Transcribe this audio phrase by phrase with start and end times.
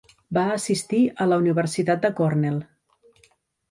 [0.37, 2.61] Va assistir a la Universitat de Cornell.